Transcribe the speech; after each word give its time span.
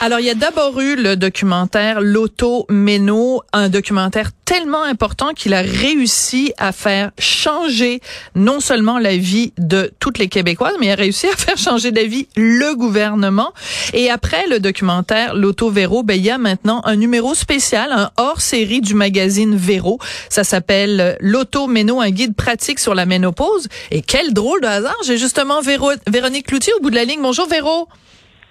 Alors, 0.00 0.20
il 0.20 0.26
y 0.26 0.30
a 0.30 0.34
d'abord 0.34 0.78
eu 0.80 0.94
le 0.94 1.16
documentaire 1.16 2.00
L'Auto 2.00 2.66
Méno, 2.68 3.42
un 3.52 3.68
documentaire 3.68 4.30
tellement 4.44 4.84
important 4.84 5.34
qu'il 5.34 5.54
a 5.54 5.60
réussi 5.60 6.52
à 6.56 6.70
faire 6.70 7.10
changer 7.18 8.00
non 8.36 8.60
seulement 8.60 9.00
la 9.00 9.16
vie 9.16 9.52
de 9.58 9.92
toutes 9.98 10.18
les 10.18 10.28
Québécoises, 10.28 10.74
mais 10.78 10.86
il 10.86 10.90
a 10.92 10.94
réussi 10.94 11.26
à 11.26 11.34
faire 11.36 11.58
changer 11.58 11.90
d'avis 11.90 12.28
le 12.36 12.76
gouvernement. 12.76 13.52
Et 13.92 14.08
après 14.08 14.46
le 14.46 14.60
documentaire 14.60 15.34
L'Auto 15.34 15.68
Véro, 15.68 16.04
ben, 16.04 16.14
il 16.14 16.24
y 16.24 16.30
a 16.30 16.38
maintenant 16.38 16.80
un 16.84 16.94
numéro 16.94 17.34
spécial, 17.34 17.90
un 17.90 18.12
hors-série 18.18 18.80
du 18.80 18.94
magazine 18.94 19.56
Véro. 19.56 19.98
Ça 20.28 20.44
s'appelle 20.44 21.16
L'Auto 21.18 21.66
Méno, 21.66 22.00
un 22.00 22.10
guide 22.10 22.36
pratique 22.36 22.78
sur 22.78 22.94
la 22.94 23.04
ménopause. 23.04 23.66
Et 23.90 24.02
quel 24.02 24.32
drôle 24.32 24.60
de 24.60 24.68
hasard, 24.68 24.96
j'ai 25.04 25.18
justement 25.18 25.60
Véro, 25.60 25.90
Véronique 26.06 26.46
Cloutier 26.46 26.72
au 26.74 26.82
bout 26.82 26.90
de 26.90 26.94
la 26.94 27.04
ligne. 27.04 27.20
Bonjour 27.20 27.48
Véro. 27.48 27.88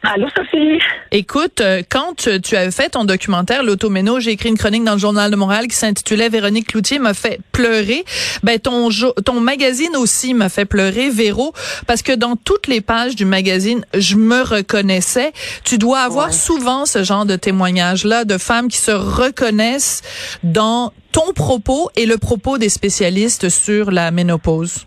Allô, 0.04 0.28
Sophie? 0.36 0.80
Écoute, 1.12 1.60
euh, 1.60 1.82
quand 1.90 2.14
tu 2.16 2.56
avais 2.56 2.72
fait 2.72 2.90
ton 2.90 3.04
documentaire, 3.04 3.64
l'automéno, 3.64 4.20
j'ai 4.20 4.32
écrit 4.32 4.50
une 4.50 4.58
chronique 4.58 4.84
dans 4.84 4.94
le 4.94 5.00
Journal 5.00 5.32
de 5.32 5.36
Montréal 5.36 5.68
qui 5.68 5.76
s'intitulait 5.76 6.30
Véronique 6.30 6.68
Cloutier 6.68 7.00
m'a 7.00 7.14
fait 7.14 7.40
pleurer. 7.52 8.06
Ben, 8.44 8.60
ton, 8.60 8.90
ton 9.26 9.40
magazine 9.40 9.96
aussi 9.98 10.34
m'a 10.34 10.50
fait 10.50 10.66
pleurer, 10.66 11.10
Véro, 11.10 11.52
parce 11.88 12.04
que 12.04 12.14
dans 12.14 12.36
toutes 12.36 12.68
les 12.68 12.80
pages 12.80 13.16
du 13.16 13.26
magazine, 13.26 13.86
je 13.96 14.16
me 14.16 14.44
reconnaissais. 14.44 15.34
Tu 15.64 15.78
dois 15.78 16.02
avoir 16.02 16.32
souvent 16.32 16.86
ce 16.86 17.04
genre 17.04 17.26
de 17.26 17.36
témoignages-là 17.36 18.24
de 18.24 18.38
femmes 18.38 18.68
qui 18.68 18.78
se 18.78 18.92
reconnaissent 18.92 20.04
dans 20.44 20.94
ton 21.12 21.34
propos 21.34 21.90
et 21.96 22.06
le 22.06 22.18
propos 22.18 22.58
des 22.58 22.70
spécialistes 22.70 23.50
sur 23.50 23.92
la 23.92 24.12
ménopause. 24.12 24.86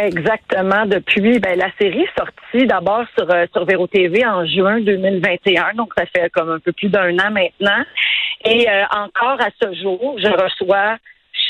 Exactement. 0.00 0.86
Depuis, 0.86 1.38
ben, 1.38 1.56
la 1.56 1.70
série 1.80 2.06
sortie 2.18 2.66
d'abord 2.66 3.04
sur, 3.16 3.30
euh, 3.30 3.46
sur 3.52 3.64
Véro 3.64 3.86
TV 3.86 4.26
en 4.26 4.44
juin 4.44 4.80
2021, 4.80 5.74
donc 5.74 5.92
ça 5.96 6.04
fait 6.06 6.30
comme 6.30 6.50
un 6.50 6.58
peu 6.58 6.72
plus 6.72 6.88
d'un 6.88 7.16
an 7.18 7.30
maintenant. 7.30 7.84
Et 8.44 8.68
euh, 8.68 8.84
encore 8.90 9.40
à 9.40 9.50
ce 9.62 9.72
jour, 9.74 10.16
je 10.18 10.28
reçois 10.28 10.96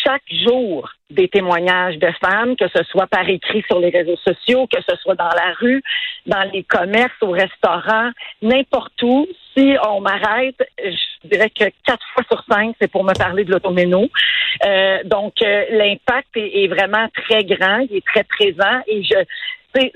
chaque 0.05 0.23
jour 0.45 0.91
des 1.11 1.29
témoignages 1.29 1.99
de 1.99 2.11
femmes, 2.21 2.57
que 2.57 2.67
ce 2.75 2.83
soit 2.85 3.07
par 3.07 3.29
écrit 3.29 3.63
sur 3.67 3.79
les 3.79 3.91
réseaux 3.91 4.17
sociaux, 4.17 4.67
que 4.67 4.81
ce 4.89 4.97
soit 4.97 5.15
dans 5.15 5.25
la 5.25 5.53
rue, 5.59 5.83
dans 6.27 6.49
les 6.53 6.63
commerces, 6.65 7.13
au 7.23 7.31
restaurant, 7.31 8.11
n'importe 8.43 9.01
où. 9.03 9.27
Si 9.57 9.77
on 9.89 10.01
m'arrête, 10.01 10.61
je 10.83 11.29
dirais 11.29 11.51
que 11.51 11.65
quatre 11.87 12.05
fois 12.13 12.25
sur 12.29 12.45
cinq, 12.51 12.75
c'est 12.81 12.91
pour 12.91 13.05
me 13.05 13.15
parler 13.15 13.45
de 13.45 13.53
l'automéno. 13.53 14.09
Euh, 14.67 14.99
donc, 15.05 15.35
euh, 15.43 15.65
l'impact 15.71 16.37
est, 16.37 16.65
est, 16.65 16.69
vraiment 16.69 17.07
très 17.15 17.45
grand, 17.45 17.79
il 17.89 17.97
est 17.97 18.07
très 18.07 18.25
présent 18.25 18.81
et 18.89 19.05
je 19.05 19.15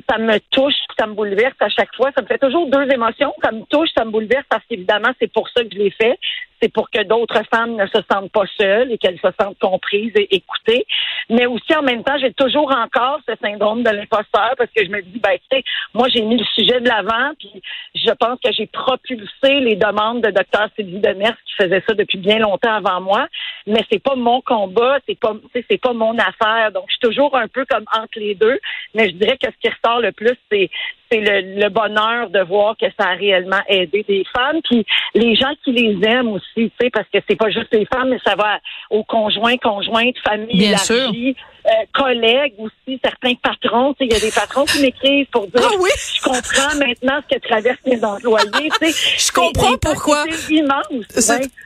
ça 0.09 0.19
me 0.19 0.39
touche, 0.51 0.75
ça 0.99 1.07
me 1.07 1.15
bouleverse 1.15 1.55
à 1.61 1.69
chaque 1.69 1.95
fois. 1.95 2.11
Ça 2.17 2.23
me 2.23 2.27
fait 2.27 2.39
toujours 2.39 2.69
deux 2.69 2.91
émotions. 2.91 3.33
Ça 3.43 3.53
me 3.53 3.63
touche, 3.71 3.89
ça 3.97 4.05
me 4.05 4.11
bouleverse 4.11 4.45
parce 4.49 4.65
qu'évidemment, 4.69 5.11
c'est 5.21 5.33
pour 5.33 5.49
ça 5.51 5.63
que 5.63 5.69
je 5.73 5.79
l'ai 5.79 5.91
fait. 5.91 6.19
C'est 6.61 6.73
pour 6.73 6.91
que 6.91 7.03
d'autres 7.03 7.43
femmes 7.53 7.77
ne 7.77 7.87
se 7.87 7.99
sentent 8.11 8.33
pas 8.33 8.45
seules 8.59 8.93
et 8.93 8.99
qu'elles 8.99 9.19
se 9.21 9.29
sentent 9.41 9.59
comprises 9.59 10.13
et 10.17 10.35
écoutées. 10.35 10.87
Mais 11.31 11.47
aussi, 11.47 11.75
en 11.77 11.83
même 11.83 12.03
temps, 12.03 12.19
j'ai 12.19 12.33
toujours 12.33 12.75
encore 12.75 13.21
ce 13.29 13.35
syndrome 13.43 13.83
de 13.83 13.91
l'imposteur 13.91 14.55
parce 14.57 14.71
que 14.75 14.85
je 14.85 14.91
me 14.91 15.03
dis, 15.03 15.19
ben, 15.19 15.37
tu 15.51 15.59
sais, 15.59 15.65
moi, 15.95 16.09
j'ai 16.09 16.23
mis 16.23 16.39
le 16.39 16.45
sujet 16.55 16.81
de 16.81 16.89
l'avant 16.89 17.33
puis 17.39 17.63
je 17.95 18.11
pense 18.13 18.39
que 18.43 18.53
j'ai 18.53 18.67
propulsé 18.67 19.61
les 19.61 19.77
demandes 19.77 20.23
de 20.23 20.31
Dr. 20.31 20.69
Sylvie 20.77 21.01
Demers 21.01 21.37
qui 21.47 21.55
faisait 21.63 21.83
ça 21.87 21.95
depuis 21.95 22.19
bien 22.19 22.39
longtemps 22.39 22.75
avant 22.75 23.01
moi. 23.01 23.27
Mais 23.67 23.85
c'est 23.91 24.03
pas 24.03 24.15
mon 24.15 24.41
combat, 24.41 24.99
c'est 25.07 25.19
pas, 25.19 25.35
c'est 25.55 25.81
pas 25.81 25.93
mon 25.93 26.17
affaire. 26.19 26.73
Donc, 26.73 26.85
je 26.89 26.93
suis 26.93 27.01
toujours 27.01 27.37
un 27.37 27.49
peu 27.49 27.65
comme 27.67 27.85
entre 27.97 28.19
les 28.19 28.35
deux. 28.35 28.59
Mais 28.95 29.09
je 29.09 29.15
dirais 29.15 29.37
que 29.37 29.51
ce 29.51 29.57
qui 29.61 29.69
ressort 29.69 30.01
le 30.01 30.13
plus, 30.13 30.37
c'est 30.51 30.71
c'est 31.11 31.21
le, 31.21 31.69
bonheur 31.69 32.31
de 32.31 32.41
voir 32.41 32.77
que 32.77 32.87
ça 32.99 33.09
a 33.09 33.15
réellement 33.15 33.61
aidé 33.69 34.05
des 34.07 34.25
femmes, 34.37 34.61
puis 34.63 34.85
les 35.15 35.35
gens 35.37 35.53
qui 35.65 35.73
les 35.73 36.07
aiment 36.07 36.29
aussi, 36.29 36.48
tu 36.55 36.71
sais, 36.81 36.91
parce 36.91 37.07
que 37.13 37.19
c'est 37.29 37.37
pas 37.37 37.51
juste 37.51 37.69
les 37.73 37.87
femmes, 37.87 38.11
mais 38.11 38.19
ça 38.25 38.35
va 38.35 38.59
aux 38.91 39.05
conjoints, 39.05 39.57
conjointes, 39.59 40.17
famille, 40.25 40.65
élargie, 40.65 41.37
euh, 41.67 41.71
collègues 41.93 42.55
aussi, 42.59 42.99
certains 43.03 43.35
patrons, 43.35 43.95
tu 43.95 44.05
sais, 44.05 44.11
il 44.11 44.13
y 44.13 44.17
a 44.17 44.21
des 44.21 44.31
patrons 44.31 44.65
qui 44.65 44.81
m'écrivent 44.81 45.27
pour 45.31 45.47
dire, 45.47 45.61
ah 45.63 45.77
oui? 45.79 45.91
je 46.15 46.23
comprends 46.23 46.79
maintenant 46.79 47.21
ce 47.29 47.37
que 47.37 47.41
traversent 47.41 47.79
mes 47.87 48.03
employés, 48.03 48.71
tu 48.81 48.93
sais. 48.93 49.17
je 49.19 49.33
comprends 49.33 49.77
pourquoi. 49.77 50.25
Immense, 50.51 50.87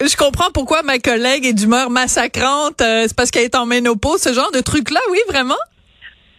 Je 0.01 0.17
comprends 0.17 0.51
pourquoi 0.53 0.83
ma 0.83 0.99
collègue 0.99 1.47
est 1.47 1.53
d'humeur 1.53 1.91
massacrante, 1.91 2.81
euh, 2.81 3.05
c'est 3.07 3.17
parce 3.17 3.31
qu'elle 3.31 3.45
est 3.45 3.55
en 3.55 3.67
ménopause, 3.67 4.21
ce 4.21 4.33
genre 4.33 4.51
de 4.53 4.61
truc-là, 4.61 5.01
oui, 5.11 5.19
vraiment? 5.29 5.55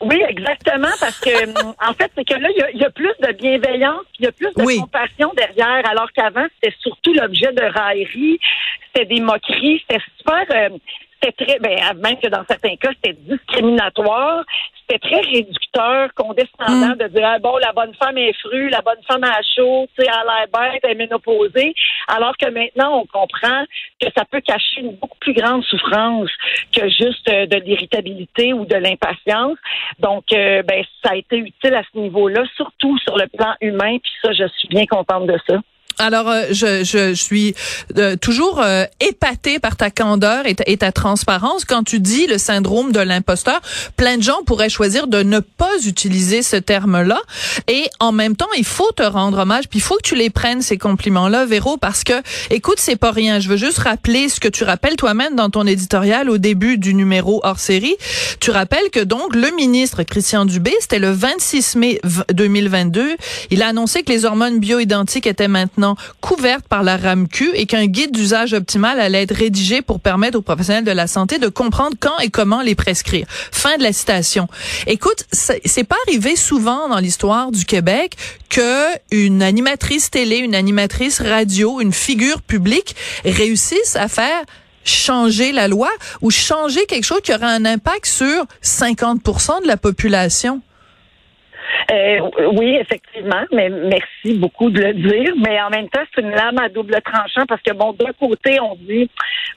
Oui, 0.02 0.22
exactement, 0.28 0.90
parce 1.00 1.20
que 1.20 1.30
en 1.90 1.94
fait, 1.94 2.12
c'est 2.16 2.26
que 2.26 2.34
là, 2.34 2.50
il 2.74 2.80
y, 2.80 2.86
a, 2.86 2.90
plus 2.90 3.14
de 3.22 3.31
bienveillance, 3.34 4.04
il 4.20 4.26
y 4.26 4.28
a 4.28 4.31
plus 4.31 4.54
de 4.56 4.80
compassion 4.80 5.31
derrière, 5.36 5.81
alors 5.90 6.12
qu'avant, 6.12 6.46
c'était 6.56 6.76
surtout 6.80 7.14
l'objet 7.14 7.52
de 7.54 7.64
raillerie, 7.64 8.40
c'était 8.88 9.06
des 9.06 9.22
moqueries, 9.22 9.84
c'était 9.88 10.03
super. 10.18 10.46
Euh, 10.52 10.70
c'était 11.23 11.45
très, 11.45 11.59
ben, 11.59 11.78
même 12.01 12.19
que 12.19 12.28
dans 12.28 12.44
certains 12.47 12.75
cas, 12.75 12.89
c'était 13.01 13.17
discriminatoire 13.19 14.44
c'était 14.88 15.00
très 15.00 15.22
réducteur, 15.22 16.13
condescendant 16.16 16.95
mm. 16.95 16.97
de 16.97 17.07
dire 17.07 17.25
ah, 17.25 17.39
bon, 17.39 17.57
la 17.57 17.72
bonne 17.72 17.94
femme 17.95 18.17
est 18.17 18.34
frue, 18.39 18.69
la 18.69 18.81
bonne 18.81 19.01
femme 19.07 19.23
a 19.23 19.39
chaud, 19.56 19.88
tu 19.95 20.03
sais, 20.03 20.09
elle 20.09 20.29
a 20.29 20.45
l'air 20.45 20.47
bête, 20.53 20.81
elle 20.84 20.91
est 20.91 20.95
ménopausée. 20.95 21.73
Alors 22.07 22.35
que 22.38 22.50
maintenant, 22.50 23.00
on 23.00 23.06
comprend 23.06 23.63
que 24.01 24.07
ça 24.16 24.25
peut 24.25 24.41
cacher 24.41 24.81
une 24.81 24.95
beaucoup 24.95 25.17
plus 25.19 25.34
grande 25.34 25.63
souffrance 25.63 26.29
que 26.72 26.88
juste 26.89 27.29
euh, 27.29 27.45
de 27.45 27.57
l'irritabilité 27.57 28.53
ou 28.53 28.66
de 28.66 28.75
l'impatience. 28.75 29.57
Donc, 30.00 30.25
euh, 30.34 30.63
ben, 30.63 30.84
ça 31.03 31.11
a 31.11 31.16
été 31.16 31.38
utile 31.38 31.75
à 31.75 31.84
ce 31.91 31.97
niveau-là, 31.97 32.44
surtout 32.55 32.97
sur 33.00 33.17
le 33.17 33.28
plan 33.28 33.53
humain. 33.61 33.97
Puis 34.00 34.11
ça, 34.22 34.34
je 34.34 34.47
suis 34.57 34.67
bien 34.67 34.85
contente 34.85 35.28
de 35.28 35.38
ça. 35.47 35.55
Alors, 36.00 36.30
euh, 36.30 36.46
je, 36.52 36.84
je, 36.84 37.14
suis 37.14 37.54
euh, 37.98 38.16
toujours 38.16 38.62
euh, 38.62 38.86
épatée 39.00 39.59
par 39.59 39.76
ta 39.76 39.92
candeur 39.92 40.46
et 40.46 40.56
ta, 40.56 40.64
et 40.66 40.78
ta, 40.78 40.92
transparence 40.92 41.66
quand 41.66 41.84
tu 41.84 42.00
dis 42.00 42.28
le 42.28 42.38
syndrome 42.38 42.92
de 42.92 43.00
l'imposteur. 43.00 43.62
Plein 43.96 44.18
de 44.18 44.24
gens 44.24 44.44
pourraient 44.46 44.70
choisir 44.70 45.08
de 45.08 45.22
ne 45.24 45.40
pas 45.40 45.72
utiliser 45.86 46.42
ce 46.42 46.56
terme-là. 46.56 47.22
Et 47.68 47.86
en 48.00 48.12
même 48.12 48.36
temps, 48.36 48.48
il 48.58 48.66
faut 48.66 48.92
te 48.96 49.03
rendre 49.03 49.40
hommage, 49.40 49.68
puis 49.70 49.80
il 49.80 49.82
faut 49.82 49.96
que 49.98 50.08
tu 50.08 50.16
les 50.16 50.30
prennes, 50.30 50.62
ces 50.62 50.78
compliments-là, 50.78 51.46
Véro, 51.46 51.78
parce 51.78 52.03
que, 52.03 52.14
écoute, 52.50 52.78
c'est 52.80 52.96
pas 52.96 53.12
rien. 53.12 53.40
Je 53.40 53.50
veux 53.50 53.58
juste 53.58 53.80
rappeler 53.80 54.30
ce 54.30 54.40
que 54.40 54.48
tu 54.48 54.64
rappelles 54.64 54.96
toi-même 54.96 55.36
dans 55.36 55.50
ton 55.50 55.66
éditorial 55.66 56.30
au 56.30 56.38
début 56.38 56.78
du 56.78 56.94
numéro 56.94 57.40
hors 57.44 57.59
série. 57.59 57.96
Tu 58.40 58.52
rappelles 58.52 58.90
que 58.92 59.00
donc 59.00 59.36
le 59.36 59.52
ministre 59.56 60.03
Christian 60.03 60.46
Dubé, 60.46 60.74
c'était 60.80 61.00
le 61.00 61.12
26 61.12 61.76
mai 61.76 62.02
2022, 62.34 63.16
il 63.52 63.62
a 63.62 63.68
annoncé 63.68 64.03
que 64.03 64.12
les 64.12 64.26
hormones 64.26 64.59
bioidentiques 64.59 65.28
étaient 65.28 65.48
maintenant 65.48 65.83
couverte 66.22 66.68
par 66.68 66.84
la 66.84 66.98
RAMQ 66.98 67.52
et 67.54 67.66
qu'un 67.66 67.86
guide 67.86 68.12
d'usage 68.12 68.54
optimal 68.54 69.00
allait 69.00 69.24
être 69.24 69.36
rédigé 69.36 69.82
pour 69.82 70.00
permettre 70.00 70.38
aux 70.38 70.42
professionnels 70.42 70.84
de 70.84 70.92
la 70.92 71.08
santé 71.08 71.38
de 71.40 71.48
comprendre 71.48 71.96
quand 72.00 72.18
et 72.20 72.30
comment 72.30 72.62
les 72.62 72.76
prescrire. 72.76 73.26
Fin 73.52 73.78
de 73.78 73.84
la 73.84 73.94
citation. 73.94 74.48
Écoute, 74.88 75.26
c'est 75.32 75.84
pas 75.84 75.98
arrivé 76.08 76.36
souvent 76.36 76.90
dans 76.90 77.00
l'histoire 77.00 77.52
du 77.52 77.66
Québec 77.66 78.16
que 78.50 78.86
une 79.12 79.42
animatrice 79.42 80.10
télé, 80.12 80.38
une 80.38 80.56
animatrice 80.56 81.22
radio, 81.22 81.82
une 81.82 81.94
figure 81.94 82.42
publique 82.42 82.96
réussisse 83.26 83.96
à 83.96 84.08
faire 84.08 84.44
changer 84.86 85.52
la 85.52 85.68
loi 85.68 85.90
ou 86.22 86.30
changer 86.30 86.86
quelque 86.86 87.06
chose 87.06 87.22
qui 87.24 87.34
aurait 87.34 87.46
un 87.46 87.66
impact 87.66 88.06
sur 88.06 88.46
50% 88.64 89.64
de 89.64 89.68
la 89.68 89.78
population. 89.78 90.62
Euh, 91.91 92.29
oui, 92.53 92.78
effectivement, 92.79 93.44
mais 93.51 93.69
merci 93.69 94.38
beaucoup 94.38 94.69
de 94.69 94.81
le 94.81 94.94
dire. 94.94 95.34
Mais 95.38 95.61
en 95.61 95.69
même 95.69 95.89
temps, 95.89 96.03
c'est 96.13 96.22
une 96.22 96.31
lame 96.31 96.57
à 96.59 96.69
double 96.69 97.00
tranchant 97.01 97.45
parce 97.47 97.61
que, 97.61 97.73
bon, 97.73 97.94
d'un 97.94 98.13
côté, 98.19 98.59
on 98.59 98.75
dit, 98.75 99.09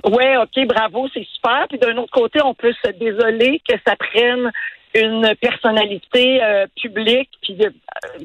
ouais, 0.04 0.36
OK, 0.36 0.66
bravo, 0.66 1.08
c'est 1.12 1.26
super. 1.34 1.66
Puis 1.68 1.78
d'un 1.78 1.96
autre 1.96 2.12
côté, 2.12 2.40
on 2.42 2.54
peut 2.54 2.72
se 2.84 2.90
désoler 2.92 3.60
que 3.68 3.74
ça 3.86 3.96
prenne 3.96 4.50
une 4.94 5.34
personnalité 5.40 6.42
euh, 6.42 6.66
publique, 6.80 7.28
puis 7.42 7.56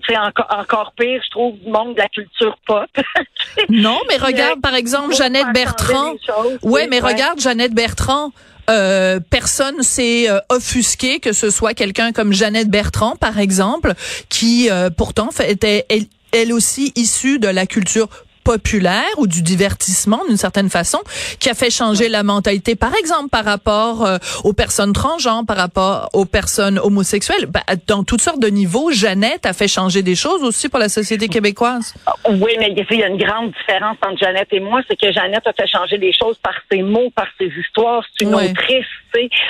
c'est 0.08 0.18
euh, 0.18 0.22
encore, 0.22 0.48
encore 0.58 0.94
pire, 0.98 1.22
je 1.24 1.30
trouve, 1.30 1.58
du 1.60 1.70
monde 1.70 1.96
de 1.96 2.00
la 2.00 2.08
culture 2.08 2.58
pop. 2.66 2.90
non, 3.70 4.00
mais 4.08 4.18
regarde, 4.18 4.62
par 4.62 4.76
exemple, 4.76 5.14
Jeannette 5.14 5.52
Bertrand. 5.54 6.14
Ouais, 6.62 6.88
mais 6.88 7.00
regarde 7.00 7.40
Jeannette 7.40 7.74
Bertrand. 7.74 8.32
Euh, 8.72 9.20
personne 9.30 9.84
s'est 9.84 10.30
euh, 10.30 10.40
offusqué 10.50 11.20
que 11.20 11.34
ce 11.34 11.50
soit 11.50 11.74
quelqu'un 11.74 12.14
comme 12.14 12.32
Jeannette 12.32 12.70
Bertrand, 12.70 13.16
par 13.18 13.38
exemple, 13.38 13.94
qui 14.30 14.70
euh, 14.70 14.90
pourtant 14.90 15.30
était 15.46 15.86
elle, 15.90 16.06
elle 16.32 16.54
aussi 16.54 16.94
issue 16.96 17.38
de 17.38 17.50
la 17.50 17.66
culture 17.66 18.08
populaire 18.44 19.10
ou 19.18 19.28
du 19.28 19.42
divertissement 19.42 20.22
d'une 20.28 20.38
certaine 20.38 20.70
façon 20.70 21.00
qui 21.40 21.50
a 21.50 21.54
fait 21.54 21.70
changer 21.70 22.10
la 22.10 22.24
mentalité. 22.24 22.76
Par 22.76 22.96
exemple 22.96 23.30
par 23.30 23.46
rapport 23.46 24.06
euh, 24.06 24.18
aux 24.44 24.54
personnes 24.54 24.94
transgenres 24.94 25.46
par 25.48 25.58
rapport 25.58 26.10
aux 26.14 26.26
personnes 26.26 26.80
homosexuelles. 26.80 27.46
Ben, 27.48 27.62
dans 27.88 28.04
toutes 28.04 28.22
sortes 28.22 28.40
de 28.40 28.48
niveaux 28.48 28.92
Jeannette 28.92 29.46
a 29.46 29.54
fait 29.54 29.68
changer 29.68 30.02
des 30.02 30.16
choses 30.16 30.44
aussi 30.44 30.70
pour 30.70 30.80
la 30.80 30.90
société 30.90 31.28
québécoise. 31.28 31.94
Oui 32.30 32.52
mais 32.60 32.74
il 32.92 33.00
y 33.00 33.04
a 33.04 33.08
une 33.08 33.18
grande 33.18 33.52
différence 33.52 33.98
entre 34.06 34.18
Jeannette 34.20 34.50
et 34.52 34.60
moi 34.60 34.82
c'est 34.88 35.00
que 35.00 35.12
Jeannette 35.12 35.48
a 35.48 35.54
fait 35.54 35.68
changer 35.68 35.98
des 35.98 36.14
choses 36.14 36.38
par 36.38 36.56
ses 36.72 36.82
mots 36.82 37.10
par 37.16 37.28
ses 37.40 37.48
histoires. 37.48 38.04
C'est 38.18 38.26
une 38.26 38.36
autrice 38.36 38.86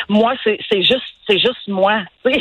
moi 0.10 0.34
c'est 0.44 0.82
juste 0.82 1.04
c'est 1.28 1.40
juste 1.40 1.68
moi 1.68 2.02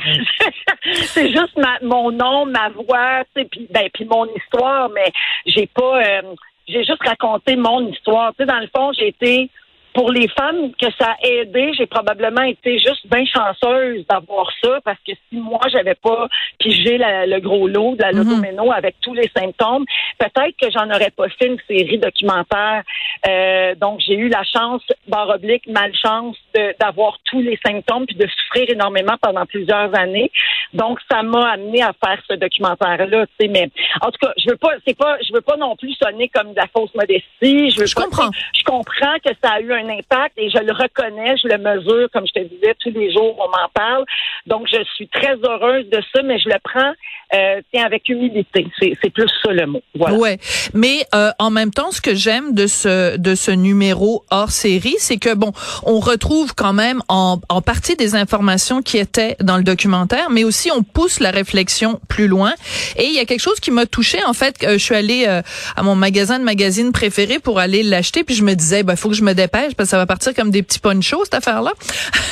c'est 1.04 1.28
juste 1.28 1.56
ma, 1.56 1.78
mon 1.82 2.10
nom 2.10 2.46
ma 2.46 2.68
voix 2.70 3.22
puis 3.34 3.68
ben 3.70 3.88
puis 3.92 4.04
mon 4.04 4.26
histoire 4.34 4.88
mais 4.90 5.12
j'ai 5.46 5.66
pas 5.66 6.02
euh, 6.02 6.22
j'ai 6.70 6.84
juste 6.84 7.02
raconté 7.04 7.56
mon 7.56 7.86
histoire. 7.88 8.32
Tu 8.32 8.44
sais, 8.44 8.46
dans 8.46 8.60
le 8.60 8.68
fond, 8.74 8.92
j'ai 8.92 9.08
été 9.08 9.50
pour 9.94 10.12
les 10.12 10.28
femmes 10.28 10.72
que 10.80 10.86
ça 10.98 11.16
a 11.22 11.26
aidé, 11.26 11.72
j'ai 11.76 11.86
probablement 11.86 12.42
été 12.42 12.78
juste 12.78 13.06
bien 13.10 13.24
chanceuse 13.24 14.06
d'avoir 14.08 14.50
ça 14.62 14.78
parce 14.84 14.98
que 15.06 15.12
si 15.12 15.36
moi 15.36 15.60
j'avais 15.72 15.94
pas 15.96 16.28
pigé 16.58 16.98
le 16.98 17.40
gros 17.40 17.66
lot 17.66 17.96
de 17.96 18.02
la 18.02 18.12
mm 18.12 18.70
avec 18.72 18.96
tous 19.00 19.14
les 19.14 19.28
symptômes, 19.36 19.84
peut-être 20.18 20.54
que 20.60 20.70
j'en 20.70 20.88
aurais 20.90 21.10
pas 21.10 21.28
fait 21.30 21.46
une 21.46 21.58
série 21.68 21.98
documentaire. 21.98 22.82
Euh, 23.26 23.74
donc 23.74 24.00
j'ai 24.00 24.14
eu 24.14 24.28
la 24.28 24.42
chance, 24.44 24.82
barre 25.08 25.30
oblique, 25.30 25.66
malchance 25.66 26.36
d'avoir 26.78 27.18
tous 27.24 27.40
les 27.40 27.58
symptômes 27.64 28.06
puis 28.06 28.16
de 28.16 28.26
souffrir 28.26 28.70
énormément 28.70 29.16
pendant 29.20 29.46
plusieurs 29.46 29.94
années. 29.98 30.30
Donc 30.72 30.98
ça 31.10 31.22
m'a 31.22 31.52
amené 31.52 31.82
à 31.82 31.92
faire 31.92 32.20
ce 32.28 32.34
documentaire 32.34 33.06
là. 33.06 33.26
Tu 33.26 33.46
sais, 33.46 33.48
mais 33.48 33.70
en 34.00 34.10
tout 34.10 34.18
cas, 34.20 34.32
je 34.36 34.50
veux 34.50 34.56
pas, 34.56 34.72
c'est 34.86 34.96
pas, 34.96 35.16
je 35.26 35.32
veux 35.32 35.40
pas 35.40 35.56
non 35.56 35.76
plus 35.76 35.94
sonner 35.94 36.28
comme 36.28 36.50
de 36.50 36.56
la 36.56 36.66
fausse 36.68 36.94
modestie. 36.94 37.70
Je, 37.70 37.80
veux 37.80 37.86
je 37.86 37.94
comprends. 37.94 38.30
Je 38.56 38.64
comprends 38.64 39.16
que 39.24 39.30
ça 39.42 39.52
a 39.54 39.60
eu 39.60 39.72
un 39.72 39.88
impact 39.88 40.34
et 40.36 40.50
je 40.50 40.58
le 40.58 40.72
reconnais, 40.72 41.36
je 41.42 41.48
le 41.48 41.58
mesure, 41.58 42.08
comme 42.12 42.26
je 42.26 42.40
te 42.40 42.46
disais, 42.46 42.74
tous 42.78 42.90
les 42.90 43.12
jours, 43.12 43.36
on 43.38 43.48
m'en 43.48 43.68
parle. 43.74 44.04
Donc, 44.46 44.68
je 44.70 44.82
suis 44.94 45.08
très 45.08 45.36
heureuse 45.42 45.88
de 45.90 46.00
ça, 46.14 46.22
mais 46.22 46.38
je 46.38 46.48
le 46.48 46.56
prends 46.62 46.92
euh, 47.34 47.60
tiens, 47.72 47.84
avec 47.84 48.08
humilité. 48.08 48.66
C'est 48.80 49.10
plus 49.10 49.28
ça 49.42 49.52
le 49.52 49.66
mot. 49.66 49.82
Voilà. 49.94 50.16
Ouais, 50.16 50.38
mais 50.74 51.06
euh, 51.14 51.30
en 51.38 51.50
même 51.50 51.70
temps, 51.70 51.90
ce 51.90 52.00
que 52.00 52.14
j'aime 52.14 52.54
de 52.54 52.66
ce 52.66 53.16
de 53.16 53.34
ce 53.34 53.50
numéro 53.50 54.24
hors 54.30 54.50
série, 54.50 54.96
c'est 54.98 55.18
que 55.18 55.34
bon, 55.34 55.52
on 55.84 56.00
retrouve 56.00 56.54
quand 56.54 56.72
même 56.72 57.02
en, 57.08 57.38
en 57.48 57.62
partie 57.62 57.96
des 57.96 58.14
informations 58.14 58.82
qui 58.82 58.98
étaient 58.98 59.36
dans 59.40 59.56
le 59.56 59.62
documentaire, 59.62 60.30
mais 60.30 60.44
aussi 60.44 60.59
on 60.70 60.82
pousse 60.82 61.20
la 61.20 61.30
réflexion 61.30 62.00
plus 62.08 62.28
loin. 62.28 62.52
Et 62.96 63.04
il 63.04 63.14
y 63.14 63.18
a 63.18 63.24
quelque 63.24 63.40
chose 63.40 63.60
qui 63.60 63.70
m'a 63.70 63.86
touchée. 63.86 64.22
En 64.24 64.32
fait, 64.32 64.56
euh, 64.62 64.72
je 64.72 64.78
suis 64.78 64.94
allée 64.94 65.24
euh, 65.26 65.42
à 65.76 65.82
mon 65.82 65.94
magasin 65.94 66.38
de 66.38 66.44
magazine 66.44 66.92
préféré 66.92 67.38
pour 67.38 67.58
aller 67.58 67.82
l'acheter, 67.82 68.24
puis 68.24 68.34
je 68.34 68.42
me 68.42 68.54
disais, 68.54 68.82
ben 68.82 68.96
faut 68.96 69.08
que 69.08 69.14
je 69.14 69.22
me 69.22 69.32
dépêche 69.32 69.74
parce 69.74 69.88
que 69.88 69.90
ça 69.90 69.96
va 69.96 70.06
partir 70.06 70.34
comme 70.34 70.50
des 70.50 70.62
petits 70.62 70.80
ponchos 70.80 71.24
cette 71.24 71.34
affaire-là. 71.34 71.72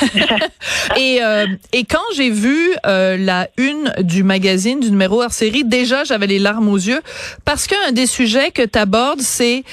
et 0.97 1.19
euh, 1.23 1.47
et 1.73 1.85
quand 1.85 1.99
j'ai 2.15 2.29
vu 2.29 2.73
la 2.83 3.47
une 3.57 3.93
du 3.99 4.23
magazine 4.23 4.79
du 4.79 4.91
numéro 4.91 5.21
hors 5.23 5.31
série, 5.31 5.63
déjà 5.63 6.03
j'avais 6.03 6.27
les 6.27 6.39
larmes 6.39 6.69
aux 6.69 6.77
yeux 6.77 7.01
parce 7.45 7.67
qu'un 7.67 7.91
des 7.91 8.05
sujets 8.05 8.51
que 8.51 8.63
tu 8.63 8.77
abordes, 8.77 9.21
c'est 9.21 9.63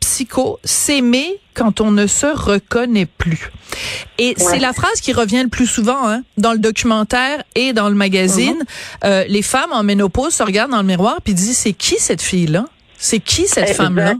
psycho, 0.00 0.58
s'aimer 0.64 1.41
quand 1.54 1.80
on 1.80 1.90
ne 1.90 2.06
se 2.06 2.26
reconnaît 2.26 3.06
plus. 3.06 3.50
Et 4.18 4.34
c'est 4.36 4.58
la 4.58 4.72
phrase 4.72 5.00
qui 5.00 5.12
revient 5.12 5.42
le 5.42 5.48
plus 5.48 5.66
souvent 5.66 6.08
hein, 6.08 6.22
dans 6.36 6.52
le 6.52 6.58
documentaire 6.58 7.42
et 7.54 7.72
dans 7.72 7.88
le 7.88 7.94
magazine. 7.94 8.62
Mm-hmm. 8.62 9.06
euh, 9.06 9.24
les 9.28 9.42
femmes 9.42 9.72
en 9.72 9.82
ménopause 9.82 10.34
se 10.34 10.42
regardent 10.42 10.72
dans 10.72 10.82
le 10.82 10.86
miroir 10.86 11.16
puis 11.24 11.34
disent 11.34 11.56
c'est 11.56 11.72
qui 11.72 11.96
cette 11.96 12.22
fille 12.22 12.46
là 12.46 12.64
C'est 12.96 13.20
qui 13.20 13.46
cette 13.46 13.70
femme 13.70 13.96
là 13.96 14.14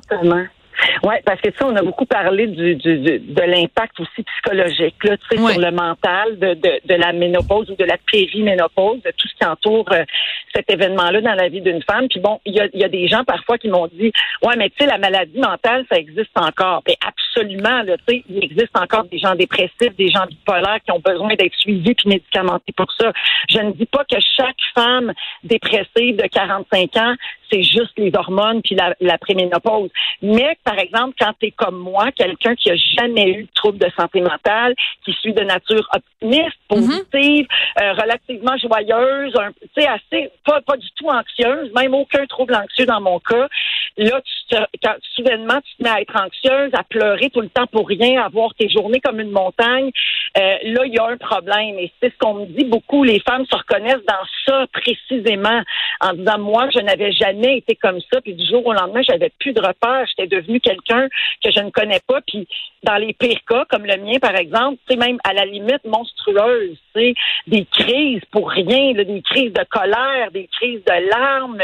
oui, 1.04 1.14
parce 1.24 1.40
que 1.40 1.48
tu 1.48 1.58
sais, 1.58 1.64
on 1.64 1.76
a 1.76 1.82
beaucoup 1.82 2.06
parlé 2.06 2.46
du, 2.46 2.74
du, 2.76 2.98
de 2.98 3.42
l'impact 3.42 3.98
aussi 4.00 4.22
psychologique 4.22 4.96
là, 5.04 5.16
tu 5.16 5.24
sais, 5.30 5.36
sur 5.36 5.60
le 5.60 5.70
mental 5.70 6.38
de, 6.38 6.54
de, 6.54 6.80
de, 6.84 6.94
la 6.94 7.12
ménopause 7.12 7.70
ou 7.70 7.76
de 7.76 7.84
la 7.84 7.96
périménopause, 8.10 9.02
de 9.02 9.12
tout 9.16 9.28
ce 9.28 9.34
qui 9.34 9.44
entoure 9.44 9.86
euh, 9.92 10.04
cet 10.54 10.70
événement-là 10.70 11.20
dans 11.20 11.34
la 11.34 11.48
vie 11.48 11.60
d'une 11.60 11.82
femme. 11.82 12.08
Puis 12.08 12.20
bon, 12.20 12.40
il 12.44 12.54
y 12.54 12.60
a, 12.60 12.68
y 12.74 12.84
a, 12.84 12.88
des 12.88 13.08
gens 13.08 13.24
parfois 13.24 13.58
qui 13.58 13.68
m'ont 13.68 13.88
dit, 13.88 14.12
ouais, 14.42 14.56
mais 14.56 14.70
tu 14.70 14.76
sais, 14.80 14.86
la 14.86 14.98
maladie 14.98 15.38
mentale, 15.38 15.84
ça 15.90 15.98
existe 15.98 16.36
encore. 16.36 16.82
Mais 16.86 16.96
absolument, 17.06 17.82
là, 17.82 17.96
tu 18.06 18.14
sais, 18.14 18.24
il 18.28 18.44
existe 18.44 18.76
encore 18.76 19.04
des 19.04 19.18
gens 19.18 19.34
dépressifs, 19.34 19.96
des 19.96 20.08
gens 20.08 20.26
bipolaires 20.26 20.78
qui 20.84 20.92
ont 20.92 21.00
besoin 21.00 21.34
d'être 21.34 21.54
suivis 21.54 21.94
puis 21.94 22.08
médicamentés 22.08 22.72
pour 22.76 22.90
ça. 23.00 23.12
Je 23.48 23.58
ne 23.58 23.72
dis 23.72 23.86
pas 23.86 24.04
que 24.04 24.18
chaque 24.36 24.56
femme 24.74 25.12
dépressive 25.44 26.16
de 26.16 26.26
45 26.26 26.96
ans 26.96 27.14
c'est 27.52 27.62
juste 27.62 27.92
les 27.96 28.10
hormones 28.14 28.62
puis 28.62 28.74
la, 28.74 28.94
la 29.00 29.18
préménopause. 29.18 29.90
Mais, 30.22 30.56
par 30.64 30.78
exemple, 30.78 31.14
quand 31.18 31.32
tu 31.38 31.46
es 31.46 31.50
comme 31.50 31.76
moi, 31.76 32.10
quelqu'un 32.12 32.54
qui 32.54 32.70
a 32.70 32.76
jamais 32.76 33.30
eu 33.30 33.42
de 33.44 33.50
trouble 33.54 33.78
de 33.78 33.90
santé 33.96 34.20
mentale, 34.20 34.74
qui 35.04 35.12
suit 35.12 35.34
de 35.34 35.42
nature 35.42 35.86
optimiste, 35.94 36.56
mhm. 36.70 36.78
positive, 36.78 37.46
euh, 37.80 37.92
relativement 37.92 38.56
joyeuse, 38.56 39.34
tu 39.74 39.82
sais, 39.82 39.88
assez, 39.88 40.30
pas, 40.44 40.60
pas 40.60 40.76
du 40.76 40.88
tout 40.96 41.08
anxieuse, 41.08 41.70
même 41.74 41.94
aucun 41.94 42.26
trouble 42.26 42.54
anxieux 42.54 42.86
dans 42.86 43.00
mon 43.00 43.18
cas, 43.20 43.48
là, 43.96 44.20
tu 44.20 44.56
quand, 44.82 44.94
soudainement, 45.14 45.60
tu 45.64 45.76
te 45.76 45.82
mets 45.82 45.90
à 45.90 46.00
être 46.00 46.16
anxieuse, 46.16 46.70
à 46.74 46.82
pleurer 46.84 47.30
tout 47.30 47.40
le 47.40 47.48
temps 47.48 47.66
pour 47.66 47.88
rien, 47.88 48.22
à 48.22 48.28
voir 48.28 48.54
tes 48.54 48.68
journées 48.68 49.00
comme 49.00 49.20
une 49.20 49.30
montagne, 49.30 49.90
euh, 50.38 50.54
là, 50.64 50.86
il 50.86 50.94
y 50.94 50.98
a 50.98 51.06
un 51.06 51.16
problème. 51.16 51.78
Et 51.78 51.92
c'est 52.00 52.12
ce 52.12 52.18
qu'on 52.18 52.34
me 52.34 52.46
dit 52.46 52.64
beaucoup. 52.64 53.04
Les 53.04 53.20
femmes 53.20 53.46
se 53.46 53.56
reconnaissent 53.56 54.04
dans 54.06 54.26
ça 54.46 54.66
précisément, 54.72 55.62
en 56.00 56.12
disant, 56.14 56.38
moi, 56.38 56.68
je 56.74 56.80
n'avais 56.80 57.12
jamais 57.12 57.58
été 57.58 57.76
comme 57.76 58.00
ça, 58.12 58.20
puis 58.20 58.34
du 58.34 58.46
jour 58.46 58.66
au 58.66 58.72
lendemain, 58.72 59.02
j'avais 59.02 59.30
plus 59.38 59.52
de 59.52 59.60
repères. 59.60 60.06
J'étais 60.08 60.34
devenue 60.34 60.60
quelqu'un 60.60 61.08
que 61.42 61.50
je 61.50 61.60
ne 61.60 61.70
connais 61.70 62.00
pas. 62.06 62.20
Puis 62.26 62.46
dans 62.82 62.96
les 62.96 63.12
pires 63.12 63.44
cas, 63.48 63.64
comme 63.70 63.86
le 63.86 63.96
mien, 63.96 64.18
par 64.20 64.34
exemple, 64.34 64.78
c'est 64.88 64.96
même 64.96 65.18
à 65.24 65.32
la 65.32 65.44
limite 65.44 65.84
monstrueuse, 65.84 66.76
des 66.94 67.66
crises 67.70 68.22
pour 68.30 68.50
rien, 68.50 68.92
des 68.92 69.22
crises 69.22 69.52
de 69.52 69.64
colère, 69.70 70.30
des 70.32 70.48
crises 70.48 70.82
de 70.84 71.10
larmes, 71.10 71.58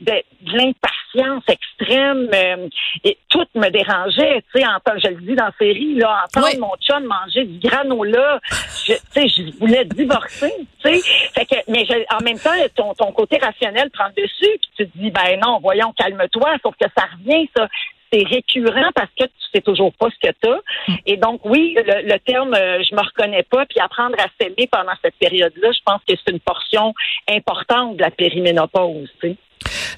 de, 0.00 0.12
l'impatience 0.46 1.42
extrême. 1.48 2.28
Euh, 2.34 2.68
et 3.04 3.16
tout 3.28 3.46
me 3.54 3.68
dérangeait, 3.70 4.42
tu 4.54 4.60
sais, 4.60 4.66
je 5.02 5.08
le 5.08 5.20
dis 5.20 5.34
dans 5.34 5.46
la 5.46 5.54
série, 5.58 5.94
là, 5.94 6.24
entendre 6.24 6.58
mon 6.58 6.74
chum 6.80 7.04
manger 7.04 7.44
du 7.44 7.58
granola, 7.58 8.40
je, 8.86 8.92
tu 8.92 9.00
sais, 9.10 9.28
je 9.28 9.58
voulais 9.58 9.84
divorcer, 9.84 10.52
tu 10.84 10.98
sais. 11.00 11.64
Mais 11.68 11.86
en 12.10 12.22
même 12.22 12.38
temps, 12.38 12.50
ton, 12.74 12.94
ton 12.94 13.12
côté 13.12 13.38
rationnel 13.38 13.90
prend 13.90 14.08
le 14.16 14.22
dessus, 14.22 14.58
puis 14.60 14.70
tu 14.76 14.86
te 14.86 14.98
dis, 14.98 15.10
ben 15.10 15.38
non, 15.40 15.58
voyons, 15.60 15.92
calme-toi, 15.96 16.56
sauf 16.62 16.74
que 16.80 16.86
ça 16.96 17.06
revient, 17.06 17.48
ça 17.56 17.68
c'est 18.12 18.24
récurrent 18.26 18.90
parce 18.94 19.10
que 19.18 19.24
tu 19.24 19.32
sais 19.52 19.60
toujours 19.60 19.92
pas 19.94 20.08
ce 20.10 20.28
que 20.28 20.34
tu 20.42 20.48
as. 20.48 20.60
Et 21.06 21.16
donc, 21.16 21.40
oui, 21.44 21.76
le, 21.76 22.18
terme 22.18 22.54
euh, 22.54 22.82
je 22.88 22.94
me 22.94 23.00
reconnais 23.00 23.44
pas, 23.44 23.66
puis 23.66 23.80
apprendre 23.80 24.16
à 24.18 24.26
s'aimer 24.40 24.68
pendant 24.70 24.92
cette 25.02 25.16
période-là, 25.16 25.72
je 25.72 25.80
pense 25.84 26.00
que 26.08 26.14
c'est 26.16 26.32
une 26.32 26.40
portion 26.40 26.94
importante 27.28 27.96
de 27.96 28.02
la 28.02 28.10
périménopause. 28.10 29.08
Tu 29.20 29.30
sais. 29.30 29.36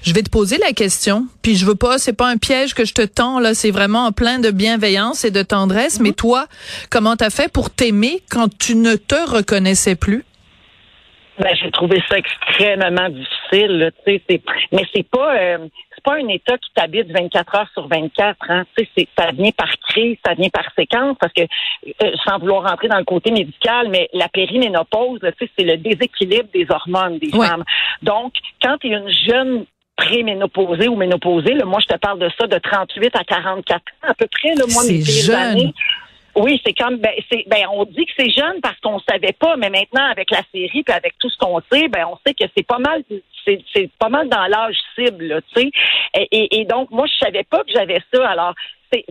Je 0.03 0.13
vais 0.13 0.23
te 0.23 0.29
poser 0.29 0.57
la 0.57 0.73
question, 0.73 1.27
puis 1.43 1.55
je 1.55 1.65
veux 1.65 1.75
pas, 1.75 1.97
c'est 1.99 2.13
pas 2.13 2.27
un 2.27 2.37
piège 2.37 2.73
que 2.73 2.85
je 2.85 2.93
te 2.93 3.03
tends 3.03 3.39
là, 3.39 3.53
c'est 3.53 3.71
vraiment 3.71 4.11
plein 4.11 4.39
de 4.39 4.49
bienveillance 4.49 5.25
et 5.25 5.31
de 5.31 5.43
tendresse. 5.43 5.99
Mais 5.99 6.11
toi, 6.11 6.47
comment 6.89 7.15
t'as 7.15 7.29
fait 7.29 7.51
pour 7.51 7.69
t'aimer 7.69 8.21
quand 8.29 8.47
tu 8.57 8.75
ne 8.75 8.95
te 8.95 9.15
reconnaissais 9.15 9.95
plus? 9.95 10.25
Ben, 11.39 11.55
j'ai 11.55 11.71
trouvé 11.71 12.01
ça 12.09 12.17
extrêmement 12.17 13.09
difficile. 13.09 13.91
Tu 14.05 14.21
sais, 14.29 14.41
mais 14.71 14.83
c'est 14.93 15.07
pas 15.09 15.35
euh, 15.35 15.57
c'est 15.95 16.03
pas 16.03 16.15
un 16.15 16.27
état 16.27 16.57
qui 16.57 16.71
t'habite 16.73 17.11
24 17.11 17.55
heures 17.55 17.69
sur 17.73 17.87
24. 17.87 18.37
Hein, 18.49 18.65
tu 18.77 18.87
sais, 18.97 19.07
ça 19.17 19.31
vient 19.31 19.51
par 19.51 19.69
crise, 19.89 20.17
ça 20.25 20.33
vient 20.33 20.49
par 20.49 20.65
séquence, 20.77 21.15
parce 21.19 21.33
que 21.33 21.41
euh, 21.41 22.11
sans 22.25 22.37
vouloir 22.39 22.69
rentrer 22.69 22.89
dans 22.89 22.97
le 22.97 23.05
côté 23.05 23.31
médical, 23.31 23.87
mais 23.89 24.09
la 24.13 24.27
périménopause, 24.27 25.19
tu 25.21 25.27
sais, 25.39 25.51
c'est 25.57 25.65
le 25.65 25.77
déséquilibre 25.77 26.49
des 26.53 26.65
hormones 26.69 27.17
des 27.17 27.31
femmes. 27.31 27.63
Donc, 28.01 28.33
quand 28.61 28.77
tu 28.79 28.87
es 28.87 28.91
une 28.91 29.09
jeune 29.09 29.65
préménopausée 29.95 30.87
ou 30.87 30.95
ménopausée, 30.95 31.53
là, 31.53 31.65
moi 31.65 31.79
je 31.81 31.93
te 31.93 31.97
parle 31.99 32.19
de 32.19 32.29
ça 32.39 32.47
de 32.47 32.57
38 32.57 33.15
à 33.15 33.23
44 33.23 33.75
ans 33.75 33.81
à 34.09 34.13
peu 34.13 34.27
près, 34.31 34.55
le 34.55 34.71
moi 34.73 34.83
mes 34.87 35.01
jeune. 35.01 35.35
années. 35.35 35.73
Oui, 36.35 36.61
c'est 36.65 36.73
comme 36.73 36.97
ben, 36.97 37.11
c'est 37.29 37.43
ben 37.47 37.65
on 37.71 37.85
dit 37.85 38.05
que 38.05 38.11
c'est 38.17 38.29
jeune 38.29 38.61
parce 38.61 38.79
qu'on 38.79 38.99
savait 38.99 39.33
pas, 39.33 39.57
mais 39.57 39.69
maintenant 39.69 40.05
avec 40.09 40.31
la 40.31 40.41
série 40.53 40.83
puis 40.83 40.93
avec 40.93 41.17
tout 41.19 41.29
ce 41.29 41.37
qu'on 41.37 41.61
sait, 41.71 41.87
ben 41.89 42.05
on 42.09 42.17
sait 42.25 42.33
que 42.33 42.45
c'est 42.55 42.65
pas 42.65 42.79
mal 42.79 43.03
c'est, 43.45 43.89
pas 43.99 44.09
mal 44.09 44.29
dans 44.29 44.45
l'âge 44.47 44.77
cible, 44.95 45.41
tu 45.53 45.61
sais. 45.61 45.71
Et, 46.15 46.61
et, 46.61 46.65
donc 46.65 46.91
moi 46.91 47.05
je 47.07 47.25
savais 47.25 47.43
pas 47.43 47.63
que 47.63 47.71
j'avais 47.73 48.01
ça. 48.13 48.27
Alors 48.29 48.53
c'est 48.91 49.05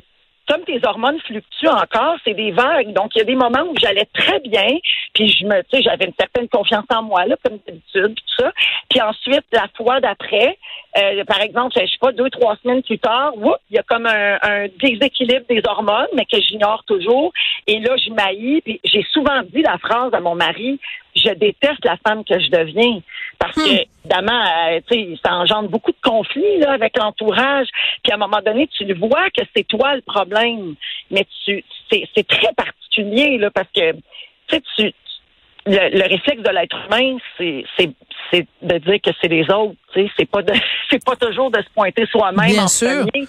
comme 0.48 0.62
tes 0.62 0.80
hormones 0.84 1.20
fluctuent 1.20 1.68
encore, 1.68 2.16
c'est 2.24 2.34
des 2.34 2.50
vagues. 2.50 2.92
Donc, 2.92 3.14
il 3.14 3.18
y 3.18 3.22
a 3.22 3.24
des 3.24 3.36
moments 3.36 3.62
où 3.62 3.74
j'allais 3.78 4.06
très 4.12 4.40
bien, 4.40 4.78
puis 5.14 5.28
je 5.28 5.44
me, 5.44 5.62
tu 5.62 5.76
sais, 5.76 5.82
j'avais 5.82 6.06
une 6.06 6.14
certaine 6.18 6.48
confiance 6.48 6.84
en 6.92 7.02
moi, 7.02 7.24
là, 7.26 7.36
comme 7.44 7.58
d'habitude, 7.66 8.14
tout 8.16 8.34
ça. 8.42 8.52
Puis 8.88 9.00
ensuite, 9.00 9.44
la 9.52 9.66
fois 9.76 10.00
d'après, 10.00 10.58
euh, 10.98 11.24
par 11.24 11.40
exemple, 11.40 11.72
je 11.76 11.86
sais 11.86 11.98
pas, 12.00 12.12
deux, 12.12 12.30
trois 12.30 12.56
semaines 12.56 12.82
plus 12.82 12.98
tard, 12.98 13.32
il 13.70 13.76
y 13.76 13.78
a 13.78 13.82
comme 13.84 14.06
un, 14.06 14.66
déséquilibre 14.82 15.46
des 15.48 15.62
hormones, 15.64 16.08
mais 16.14 16.24
que 16.24 16.40
j'ignore 16.40 16.82
toujours. 16.84 17.32
Et 17.66 17.78
là, 17.78 17.96
je 17.96 18.10
m'haïs. 18.10 18.60
Puis 18.62 18.80
j'ai 18.84 19.04
souvent 19.12 19.42
dit 19.52 19.62
la 19.62 19.78
phrase 19.78 20.12
à 20.12 20.20
mon 20.20 20.34
mari, 20.34 20.80
je 21.14 21.30
déteste 21.30 21.84
la 21.84 21.96
femme 21.98 22.24
que 22.24 22.38
je 22.38 22.50
deviens. 22.50 23.00
Parce 23.40 23.56
que, 23.56 23.60
Hmm. 23.82 23.84
évidemment, 24.04 24.44
euh, 24.68 24.80
tu 24.88 24.94
sais, 24.94 25.18
ça 25.24 25.34
engendre 25.34 25.70
beaucoup 25.70 25.90
de 25.92 26.00
conflits 26.02 26.58
là, 26.58 26.72
avec 26.72 26.96
l'entourage. 26.98 27.66
Puis 28.04 28.12
à 28.12 28.16
un 28.16 28.18
moment 28.18 28.40
donné, 28.44 28.68
tu 28.68 28.84
le 28.84 28.94
vois 28.94 29.30
que 29.30 29.42
c'est 29.56 29.66
toi 29.66 29.96
le 29.96 30.02
problème. 30.02 30.74
Mais 31.10 31.26
tu 31.44 31.64
c'est 31.90 32.06
c'est 32.14 32.26
très 32.28 32.52
particulier, 32.54 33.38
là, 33.38 33.50
parce 33.50 33.68
que 33.74 33.92
tu 33.92 34.02
sais, 34.50 34.62
tu 34.76 34.92
le, 35.66 35.98
le 35.98 36.02
réflexe 36.08 36.42
de 36.42 36.50
l'être 36.50 36.76
humain, 36.86 37.16
c'est 37.38 37.64
c'est 37.78 37.90
c'est 38.30 38.46
de 38.62 38.78
dire 38.78 39.00
que 39.02 39.10
c'est 39.20 39.28
les 39.28 39.50
autres. 39.50 39.74
Tu 39.94 40.02
sais, 40.06 40.10
c'est 40.18 40.30
pas 40.30 40.42
de 40.42 40.52
c'est 40.90 41.02
pas 41.04 41.16
toujours 41.16 41.50
de 41.50 41.62
se 41.62 41.68
pointer 41.74 42.04
soi-même 42.06 42.50
Bien 42.52 42.64
en 42.64 42.68
sûr. 42.68 43.06
premier. 43.06 43.26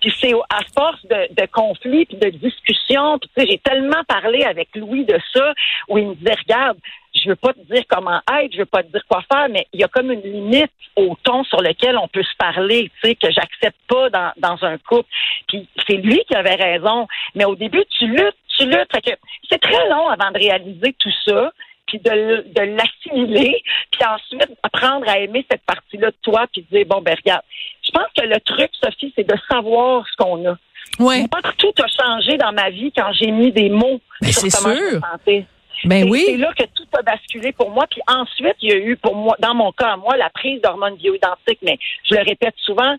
Puis 0.00 0.12
c'est 0.20 0.32
à 0.50 0.58
force 0.76 1.04
de, 1.06 1.32
de 1.40 1.46
conflits 1.52 2.06
puis 2.06 2.16
de 2.16 2.30
discussions. 2.30 3.18
Puis 3.20 3.30
tu 3.36 3.42
sais, 3.42 3.48
j'ai 3.52 3.58
tellement 3.58 4.02
parlé 4.08 4.42
avec 4.42 4.68
Louis 4.74 5.04
de 5.04 5.16
ça 5.32 5.52
où 5.88 5.98
il 5.98 6.08
me 6.08 6.14
disait 6.16 6.34
regarde, 6.44 6.78
je 7.14 7.28
veux 7.28 7.36
pas 7.36 7.52
te 7.52 7.60
dire 7.72 7.84
comment 7.88 8.20
être, 8.40 8.52
je 8.52 8.58
veux 8.58 8.66
pas 8.66 8.82
te 8.82 8.90
dire 8.90 9.04
quoi 9.08 9.22
faire, 9.30 9.48
mais 9.50 9.66
il 9.72 9.80
y 9.80 9.84
a 9.84 9.88
comme 9.88 10.10
une 10.10 10.22
limite 10.22 10.72
au 10.96 11.16
ton 11.22 11.44
sur 11.44 11.60
lequel 11.60 11.96
on 11.96 12.08
peut 12.08 12.22
se 12.22 12.36
parler, 12.36 12.90
tu 13.02 13.08
sais, 13.08 13.14
que 13.14 13.30
j'accepte 13.30 13.78
pas 13.88 14.10
dans, 14.10 14.32
dans 14.38 14.64
un 14.64 14.78
couple. 14.78 15.08
Puis 15.48 15.68
c'est 15.86 15.96
lui 15.96 16.22
qui 16.26 16.34
avait 16.34 16.54
raison. 16.54 17.06
Mais 17.34 17.44
au 17.44 17.54
début, 17.54 17.84
tu 17.98 18.06
luttes, 18.06 18.36
tu 18.56 18.66
luttes. 18.66 18.92
Fait 18.92 19.02
que 19.02 19.16
c'est 19.50 19.60
très 19.60 19.88
long 19.88 20.08
avant 20.08 20.30
de 20.30 20.38
réaliser 20.38 20.94
tout 20.98 21.12
ça 21.26 21.52
puis 21.86 21.98
de, 21.98 22.46
de 22.54 22.62
l'assimiler, 22.62 23.62
puis 23.90 24.00
ensuite 24.06 24.56
apprendre 24.62 25.06
à 25.08 25.18
aimer 25.18 25.44
cette 25.50 25.62
partie-là 25.62 26.10
de 26.10 26.16
toi, 26.22 26.46
puis 26.50 26.62
de 26.62 26.76
dire, 26.76 26.86
bon, 26.86 27.02
ben 27.02 27.14
regarde, 27.14 27.42
je 27.82 27.90
pense 27.90 28.06
que 28.16 28.24
le 28.24 28.40
truc, 28.40 28.70
Sophie, 28.82 29.12
c'est 29.14 29.26
de 29.28 29.34
savoir 29.50 30.06
ce 30.08 30.16
qu'on 30.16 30.48
a. 30.48 30.56
Ouais. 30.98 31.26
Moi, 31.30 31.52
tout 31.58 31.72
a 31.82 31.86
changé 31.88 32.38
dans 32.38 32.52
ma 32.52 32.70
vie 32.70 32.92
quand 32.96 33.12
j'ai 33.12 33.30
mis 33.30 33.52
des 33.52 33.68
mots 33.68 34.00
sur 34.22 34.32
c'est 34.32 34.56
comment 34.56 34.74
je 34.74 34.80
me 34.80 34.90
sûr. 34.90 35.00
sentais. 35.10 35.44
Ben 35.84 36.04
C'est- 36.04 36.10
oui. 36.10 36.24
C'est 36.26 36.36
là 36.36 36.52
que 36.56 36.64
tout 36.74 36.86
a 36.96 37.02
basculé 37.02 37.52
pour 37.52 37.70
moi. 37.70 37.86
Puis 37.90 38.00
ensuite, 38.06 38.56
il 38.62 38.70
y 38.70 38.72
a 38.72 38.76
eu 38.78 38.96
pour 38.96 39.14
moi, 39.14 39.36
dans 39.40 39.54
mon 39.54 39.72
cas, 39.72 39.96
moi, 39.96 40.16
la 40.16 40.30
prise 40.30 40.60
d'hormones 40.60 40.96
bioidentiques. 40.96 41.58
Mais 41.62 41.78
je 42.08 42.14
le 42.14 42.22
répète 42.22 42.54
souvent, 42.58 42.96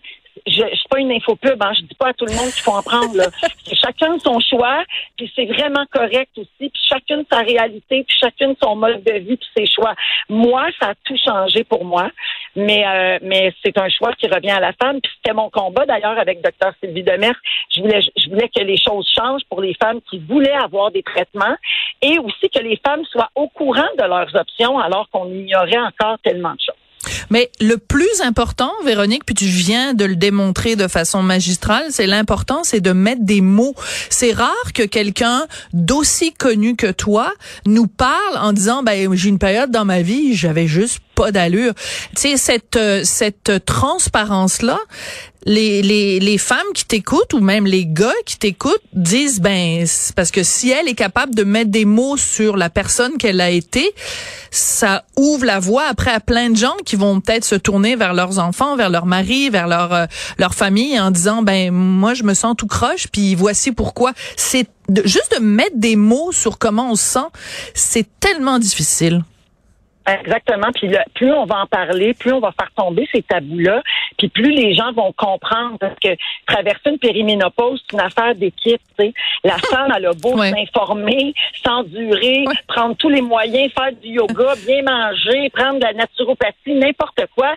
je, 0.48 0.62
je 0.72 0.76
suis 0.76 0.88
pas 0.90 1.00
une 1.00 1.12
infopub. 1.12 1.62
Hein, 1.62 1.72
je 1.76 1.82
dis 1.84 1.96
pas 1.96 2.10
à 2.10 2.14
tout 2.14 2.26
le 2.26 2.34
monde 2.34 2.52
qu'il 2.52 2.64
faut 2.64 2.72
en 2.72 2.82
prendre. 2.84 3.16
Là. 3.16 3.26
Chacun 3.74 4.18
son 4.20 4.40
choix. 4.40 4.84
Puis 5.18 5.32
c'est 5.36 5.46
vraiment 5.46 5.86
correct 5.92 6.32
aussi. 6.38 6.50
Puis 6.70 6.82
chacune 6.94 7.24
sa 7.32 7.40
réalité. 7.40 8.04
Puis 8.08 8.18
chacune 8.20 8.56
son 8.62 8.76
mode 8.76 9.04
de 9.04 9.14
vie. 9.14 9.38
Puis 9.38 9.50
ses 9.58 9.66
choix. 9.66 9.96
Moi, 10.30 10.68
ça 10.80 10.90
a 10.90 10.94
tout 11.04 11.18
changé 11.18 11.64
pour 11.64 11.84
moi. 11.86 12.10
Mais 12.56 12.86
euh, 12.86 13.20
mais 13.22 13.54
c'est 13.64 13.78
un 13.78 13.90
choix 13.90 14.14
qui 14.14 14.28
revient 14.28 14.52
à 14.52 14.60
la 14.60 14.74
femme. 14.74 15.02
Puis 15.02 15.12
c'était 15.18 15.34
mon 15.34 15.50
combat 15.50 15.86
d'ailleurs 15.86 16.18
avec 16.20 16.42
Dr 16.42 16.72
Sylvie 16.80 17.04
Demers. 17.04 17.40
Je 17.70 17.82
voulais 17.82 18.02
je 18.02 18.30
voulais 18.30 18.50
que 18.50 18.62
les 18.62 18.78
choses 18.78 19.10
changent 19.18 19.46
pour 19.50 19.62
les 19.62 19.76
femmes 19.82 20.00
qui 20.10 20.20
voulaient 20.20 20.52
avoir 20.52 20.92
des 20.92 21.04
traitements 21.04 21.56
et 22.02 22.20
aussi 22.20 22.50
que 22.50 22.60
les 22.60 22.80
femmes 22.86 23.04
soient 23.06 23.30
au 23.36 23.48
courant 23.48 23.90
de 23.98 24.04
leurs 24.04 24.36
options 24.36 24.78
alors 24.80 25.10
qu'on 25.10 25.30
ignorait 25.30 25.80
encore 25.80 26.20
tellement 26.20 26.54
de 26.54 26.60
choses. 26.60 26.83
Mais 27.30 27.52
le 27.60 27.78
plus 27.78 28.22
important, 28.24 28.72
Véronique, 28.86 29.26
puis 29.26 29.36
tu 29.36 29.46
viens 29.46 29.94
de 29.94 30.06
le 30.06 30.16
démontrer 30.16 30.76
de 30.76 30.88
façon 30.88 31.22
magistrale, 31.22 31.86
c'est 31.90 32.08
l'important, 32.08 32.64
c'est 32.64 32.82
de 32.82 32.92
mettre 32.92 33.24
des 33.24 33.42
mots. 33.42 33.76
C'est 34.10 34.32
rare 34.32 34.74
que 34.74 34.84
quelqu'un 34.84 35.46
d'aussi 35.74 36.34
connu 36.34 36.76
que 36.76 36.92
toi 36.92 37.34
nous 37.66 37.88
parle 37.88 38.38
en 38.38 38.54
disant, 38.54 38.84
ben 38.84 39.14
j'ai 39.14 39.30
une 39.30 39.40
période 39.40 39.72
dans 39.72 39.86
ma 39.86 40.02
vie, 40.02 40.36
j'avais 40.36 40.68
juste 40.68 41.00
pas 41.16 41.32
d'allure. 41.32 41.74
Tu 42.16 42.22
sais 42.22 42.38
cette 42.38 42.76
euh, 42.76 43.02
cette 43.04 43.66
transparence 43.66 44.62
là, 44.62 44.80
les 45.46 45.82
les 45.82 46.20
les 46.20 46.38
femmes 46.38 46.60
qui 46.74 46.86
t'écoutent 46.86 47.34
ou 47.34 47.40
même 47.40 47.66
les 47.66 47.86
gars 47.86 48.14
qui 48.26 48.38
t'écoutent 48.38 48.82
disent 48.94 49.42
ben 49.42 49.86
parce 50.16 50.32
que 50.32 50.44
si 50.44 50.72
elle 50.72 50.88
est 50.88 50.96
capable 50.96 51.36
de 51.36 51.44
mettre 51.44 51.72
des 51.72 51.86
mots 51.86 52.18
sur 52.18 52.58
la 52.58 52.70
personne 52.70 53.18
qu'elle 53.18 53.42
a 53.42 53.50
été, 53.50 53.94
ça 54.52 55.04
ouvre 55.18 55.46
la 55.46 55.60
voie 55.60 55.84
après 55.90 56.12
à 56.12 56.20
plein 56.20 56.50
de 56.50 56.56
gens 56.56 56.76
qui 56.86 56.96
vont 56.96 57.20
peut-être 57.20 57.46
se 57.46 57.56
tourner 57.56 57.96
vers 57.96 58.14
leurs 58.14 58.40
enfants, 58.40 58.76
vers 58.76 58.90
leur 58.90 59.06
mari, 59.06 59.50
vers 59.50 59.68
leur 59.68 59.94
euh, 59.94 60.06
leur 60.38 60.54
famille 60.56 61.00
en 61.00 61.12
disant 61.12 61.42
ben 61.42 61.72
moi 61.72 62.14
je 62.14 62.24
me 62.24 62.34
sens 62.34 62.56
tout 62.58 62.68
croche 62.68 63.08
puis 63.12 63.36
voici 63.36 63.72
pourquoi. 63.72 64.14
C'est 64.38 64.68
juste 65.06 65.36
de 65.38 65.44
mettre 65.44 65.78
des 65.78 65.96
mots 65.96 66.32
sur 66.32 66.58
comment 66.58 66.92
on 66.92 66.96
se 66.96 67.04
sent, 67.04 67.28
c'est 67.74 68.08
tellement 68.20 68.60
difficile. 68.60 69.24
Exactement. 70.06 70.68
Puis 70.76 70.88
le- 70.88 70.98
plus 71.14 71.32
on 71.32 71.46
va 71.46 71.62
en 71.62 71.66
parler, 71.68 72.14
plus 72.14 72.34
on 72.34 72.40
va 72.40 72.52
faire 72.52 72.70
tomber 72.76 73.08
ces 73.12 73.22
tabous-là, 73.22 73.82
puis 74.18 74.28
plus 74.28 74.52
les 74.52 74.74
gens 74.74 74.92
vont 74.92 75.14
comprendre. 75.14 75.78
Parce 75.80 75.98
que 76.04 76.10
traverser 76.46 76.90
une 76.90 77.00
périménopause, 77.00 77.82
c'est 77.90 77.94
une 77.96 78.02
affaire 78.02 78.36
d'équipe. 78.36 78.82
tu 79.00 79.06
sais. 79.06 79.14
La 79.44 79.58
femme, 79.58 79.92
elle 79.96 80.06
a 80.06 80.14
beau 80.14 80.38
Ouais. 80.38 80.52
s'informer, 80.52 81.34
s'endurer, 81.64 82.46
Ouais. 82.48 82.54
prendre 82.68 82.96
tous 82.96 83.10
les 83.10 83.22
moyens, 83.22 83.72
faire 83.74 83.92
du 84.02 84.10
yoga, 84.10 84.54
bien 84.66 84.82
manger, 84.84 85.50
prendre 85.50 85.80
de 85.80 85.84
la 85.86 85.94
naturopathie, 85.94 86.74
n'importe 86.76 87.22
quoi. 87.36 87.56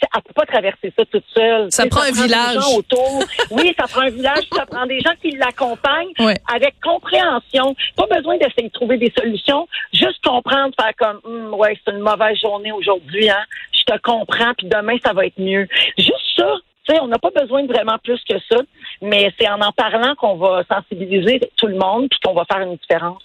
Ça- 0.00 0.08
Elle 0.16 0.22
peut 0.22 0.32
pas 0.34 0.46
traverser 0.46 0.92
ça 0.98 1.04
toute 1.06 1.24
seule. 1.32 1.68
Ça 1.70 1.86
prend 1.86 2.00
un 2.02 2.10
des 2.10 2.22
village. 2.22 2.54
gens 2.54 2.76
autour. 2.76 3.22
Oui, 3.52 3.72
ça 3.78 3.86
prend 3.86 4.00
un 4.02 4.10
village, 4.10 4.44
ça 4.52 4.66
prend 4.66 4.84
des 4.86 5.00
gens 5.00 5.12
qui 5.22 5.30
l'accompagnent 5.32 6.12
Ouais. 6.18 6.34
avec 6.52 6.74
compréhension. 6.82 7.74
Pas 7.96 8.06
besoin 8.10 8.36
d'essayer 8.38 8.68
de 8.68 8.72
trouver 8.72 8.98
des 8.98 9.12
solutions, 9.16 9.68
juste 9.92 10.22
comprendre, 10.24 10.74
faire 10.78 10.92
comme, 10.98 11.20
Hum, 11.24 11.54
ouais, 11.54 11.78
c'est 11.84 11.92
une 11.92 12.00
mauvaise 12.00 12.38
journée 12.38 12.72
aujourd'hui, 12.72 13.30
hein. 13.30 13.44
Je 13.72 13.92
te 13.92 13.98
comprends, 14.00 14.54
puis 14.56 14.66
demain 14.68 14.96
ça 15.04 15.12
va 15.12 15.26
être 15.26 15.38
mieux. 15.38 15.66
Juste 15.98 16.36
ça. 16.36 16.54
Tu 16.86 16.94
sais, 16.94 17.00
on 17.00 17.06
n'a 17.06 17.18
pas 17.18 17.30
besoin 17.30 17.62
de 17.62 17.72
vraiment 17.72 17.98
plus 18.02 18.20
que 18.28 18.38
ça, 18.50 18.60
mais 19.00 19.32
c'est 19.38 19.48
en 19.48 19.60
en 19.60 19.72
parlant 19.72 20.14
qu'on 20.16 20.36
va 20.36 20.64
sensibiliser 20.70 21.40
tout 21.56 21.66
le 21.66 21.76
monde 21.76 22.08
puis 22.10 22.20
qu'on 22.22 22.34
va 22.34 22.44
faire 22.44 22.60
une 22.60 22.76
différence. 22.76 23.22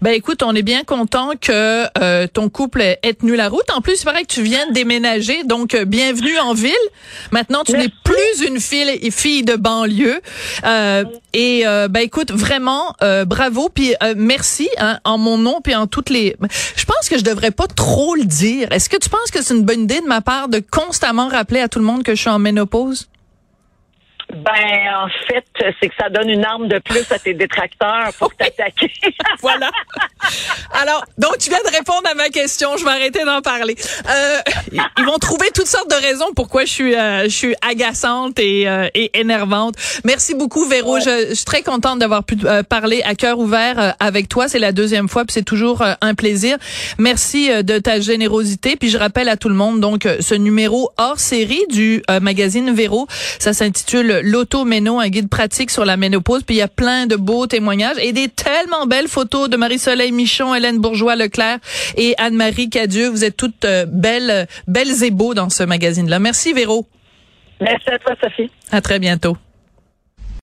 Ben 0.00 0.10
écoute, 0.12 0.42
on 0.42 0.54
est 0.54 0.62
bien 0.62 0.82
content 0.84 1.30
que 1.40 1.86
euh, 2.02 2.26
ton 2.26 2.48
couple 2.48 2.82
ait 2.82 3.14
tenu 3.14 3.36
la 3.36 3.48
route. 3.48 3.70
En 3.74 3.80
plus, 3.80 4.00
il 4.00 4.04
paraît 4.04 4.22
que 4.22 4.32
tu 4.32 4.42
viens 4.42 4.66
de 4.66 4.72
déménager, 4.72 5.44
donc 5.44 5.74
euh, 5.74 5.84
bienvenue 5.84 6.38
en 6.38 6.54
ville. 6.54 6.72
Maintenant, 7.30 7.62
tu 7.64 7.72
n'es 7.72 7.88
plus 8.04 8.46
une 8.46 8.60
fille, 8.60 9.10
fille 9.10 9.44
de 9.44 9.54
banlieue. 9.54 10.20
Euh, 10.64 11.04
et 11.32 11.66
euh, 11.66 11.88
ben 11.88 12.00
écoute, 12.00 12.32
vraiment 12.32 12.94
euh, 13.02 13.24
bravo 13.24 13.68
puis 13.68 13.94
euh, 14.02 14.14
merci 14.16 14.68
hein, 14.78 14.98
en 15.04 15.18
mon 15.18 15.38
nom 15.38 15.60
puis 15.62 15.74
en 15.74 15.86
toutes 15.86 16.10
les. 16.10 16.36
Je 16.76 16.84
pense 16.84 17.08
que 17.08 17.18
je 17.18 17.24
devrais 17.24 17.50
pas 17.50 17.66
trop 17.68 18.14
le 18.14 18.24
dire. 18.24 18.70
Est-ce 18.72 18.88
que 18.88 18.96
tu 18.96 19.08
penses 19.08 19.30
que 19.32 19.42
c'est 19.42 19.54
une 19.54 19.64
bonne 19.64 19.82
idée 19.82 20.00
de 20.00 20.06
ma 20.06 20.20
part 20.20 20.48
de 20.48 20.60
constamment 20.70 21.28
rappeler 21.28 21.60
à 21.60 21.68
tout 21.68 21.78
le 21.78 21.84
monde 21.84 22.02
que 22.02 22.14
je 22.14 22.20
suis 22.20 22.30
en 22.30 22.38
ménopause? 22.38 23.08
Ben, 24.32 25.04
en 25.04 25.08
fait, 25.26 25.44
c'est 25.80 25.88
que 25.88 25.94
ça 25.98 26.08
donne 26.08 26.28
une 26.30 26.44
arme 26.44 26.68
de 26.68 26.78
plus 26.78 27.10
à 27.10 27.18
tes 27.18 27.34
détracteurs 27.34 28.12
pour 28.18 28.34
t'attaquer. 28.34 28.90
Voilà. 29.40 29.70
Alors, 30.80 31.04
donc 31.18 31.38
tu 31.38 31.48
viens 31.50 31.58
de 31.68 31.76
répondre 31.76 32.02
à 32.08 32.14
ma 32.14 32.28
question. 32.28 32.76
Je 32.76 32.84
vais 32.84 32.90
arrêter 32.90 33.24
d'en 33.24 33.40
parler. 33.42 33.74
Euh, 34.08 34.38
ils 34.98 35.04
vont 35.04 35.18
trouver 35.18 35.48
toutes 35.52 35.66
sortes 35.66 35.90
de 35.90 35.96
raisons 35.96 36.32
pourquoi 36.36 36.64
je 36.64 36.70
suis, 36.70 36.94
euh, 36.94 37.24
je 37.24 37.28
suis 37.28 37.54
agaçante 37.60 38.38
et, 38.38 38.68
euh, 38.68 38.88
et 38.94 39.18
énervante. 39.18 39.74
Merci 40.04 40.34
beaucoup, 40.34 40.64
Véro. 40.64 41.00
Je, 41.00 41.26
je 41.30 41.34
suis 41.34 41.44
très 41.44 41.62
contente 41.62 41.98
d'avoir 41.98 42.24
pu 42.24 42.36
euh, 42.44 42.62
parler 42.62 43.02
à 43.04 43.14
cœur 43.14 43.38
ouvert 43.38 43.78
euh, 43.78 43.90
avec 44.00 44.28
toi. 44.28 44.48
C'est 44.48 44.58
la 44.58 44.72
deuxième 44.72 45.08
fois, 45.08 45.24
puis 45.24 45.34
c'est 45.34 45.44
toujours 45.44 45.82
euh, 45.82 45.94
un 46.00 46.14
plaisir. 46.14 46.56
Merci 46.98 47.50
de 47.62 47.78
ta 47.78 48.00
générosité. 48.00 48.76
Puis 48.76 48.88
je 48.90 48.98
rappelle 48.98 49.28
à 49.28 49.36
tout 49.36 49.48
le 49.48 49.54
monde 49.54 49.80
donc 49.80 50.06
ce 50.20 50.34
numéro 50.34 50.90
hors 50.98 51.18
série 51.18 51.62
du 51.68 52.02
magazine 52.20 52.72
Véro. 52.72 53.06
Ça 53.38 53.52
s'intitule 53.52 54.20
L'auto-méno, 54.22 55.00
un 55.00 55.08
guide 55.08 55.28
pratique 55.28 55.70
sur 55.70 55.84
la 55.84 55.96
ménopause. 55.96 56.42
Puis 56.42 56.56
il 56.56 56.58
y 56.58 56.62
a 56.62 56.68
plein 56.68 57.06
de 57.06 57.16
beaux 57.16 57.46
témoignages 57.46 57.96
et 58.00 58.12
des 58.12 58.28
tellement 58.28 58.86
belles 58.86 59.08
photos 59.08 59.48
de 59.48 59.56
Marie-Soleil 59.56 60.12
Michon, 60.12 60.54
Hélène 60.54 60.78
Bourgeois-Leclerc 60.78 61.58
et 61.96 62.14
Anne-Marie 62.18 62.70
Cadieux. 62.70 63.08
Vous 63.08 63.24
êtes 63.24 63.36
toutes 63.36 63.64
euh, 63.64 63.86
belles, 63.86 64.46
belles 64.66 65.02
et 65.04 65.10
beaux 65.10 65.34
dans 65.34 65.50
ce 65.50 65.62
magazine-là. 65.62 66.18
Merci 66.18 66.52
Véro. 66.52 66.86
Merci 67.60 67.90
à 67.90 67.98
toi, 67.98 68.14
Sophie. 68.20 68.50
À 68.70 68.80
très 68.80 68.98
bientôt. 68.98 69.36